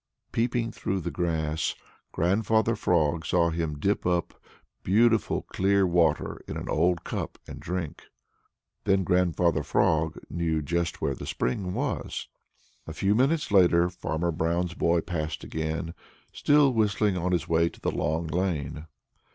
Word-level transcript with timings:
Peeping 0.31 0.71
through 0.71 0.99
the 0.99 1.11
grass, 1.11 1.75
Grandfather 2.11 2.75
Frog 2.75 3.23
saw 3.23 3.51
him 3.51 3.77
dip 3.77 4.03
up 4.03 4.33
beautiful 4.81 5.43
clear 5.43 5.85
water 5.85 6.41
in 6.47 6.57
an 6.57 6.67
old 6.67 7.03
cup 7.03 7.37
and 7.45 7.59
drink. 7.59 8.05
Then 8.85 9.03
Grandfather 9.03 9.61
Frog 9.61 10.17
knew 10.27 10.63
just 10.63 11.01
where 11.03 11.13
the 11.13 11.27
spring 11.27 11.75
was. 11.75 12.27
A 12.87 12.93
few 12.93 13.13
minutes 13.13 13.51
later, 13.51 13.89
Farmer 13.91 14.31
Brown's 14.31 14.73
boy 14.73 15.01
passed 15.01 15.43
again, 15.43 15.93
still 16.33 16.73
whistling, 16.73 17.15
on 17.15 17.31
his 17.31 17.47
way 17.47 17.69
to 17.69 17.79
the 17.79 17.91
Long 17.91 18.25
Lane. 18.25 18.87